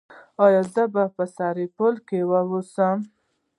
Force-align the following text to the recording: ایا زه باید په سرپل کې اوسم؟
ایا 0.45 0.61
زه 0.73 0.83
باید 0.93 1.11
په 1.17 1.25
سرپل 1.35 1.93
کې 2.07 2.19
اوسم؟ 2.35 2.99